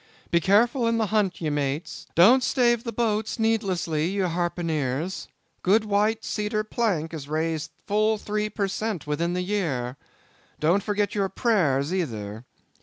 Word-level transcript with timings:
Be 0.31 0.39
careful 0.41 0.87
in 0.87 0.97
the 0.97 1.05
hunt, 1.13 1.41
ye 1.41 1.51
mates. 1.51 2.07
Don't 2.15 2.41
stave 2.43 2.83
the 2.85 2.91
boats 2.91 3.37
needlessly, 3.37 4.07
ye 4.07 4.21
harpooneers; 4.21 5.27
good 5.61 5.85
white 5.85 6.25
cedar 6.25 6.63
plank 6.63 7.13
is 7.13 7.29
raised 7.29 7.69
full 7.85 8.17
three 8.17 8.49
per 8.49 8.67
cent. 8.67 9.05
within 9.05 9.33
the 9.33 9.43
year. 9.43 9.97
Don't 10.59 10.81
forget 10.81 11.13
your 11.13 11.29
prayers, 11.29 11.93
either. 11.93 12.45